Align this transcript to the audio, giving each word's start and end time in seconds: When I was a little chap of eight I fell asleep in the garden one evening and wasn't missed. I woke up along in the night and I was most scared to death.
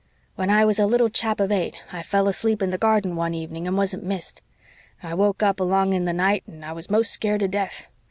When 0.33 0.49
I 0.49 0.65
was 0.65 0.79
a 0.79 0.87
little 0.87 1.09
chap 1.09 1.39
of 1.39 1.51
eight 1.51 1.79
I 1.91 2.01
fell 2.01 2.27
asleep 2.27 2.63
in 2.63 2.71
the 2.71 2.79
garden 2.79 3.15
one 3.15 3.35
evening 3.35 3.67
and 3.67 3.77
wasn't 3.77 4.03
missed. 4.03 4.41
I 5.03 5.13
woke 5.13 5.43
up 5.43 5.59
along 5.59 5.93
in 5.93 6.05
the 6.05 6.11
night 6.11 6.41
and 6.47 6.65
I 6.65 6.71
was 6.71 6.89
most 6.89 7.11
scared 7.13 7.41
to 7.41 7.47
death. 7.47 7.87